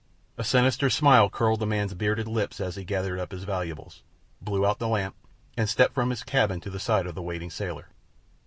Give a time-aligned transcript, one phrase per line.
[0.35, 4.01] A sinister smile curled the man's bearded lips as he gathered up his valuables,
[4.41, 5.13] blew out the lamp,
[5.55, 7.89] and stepped from his cabin to the side of the waiting sailor.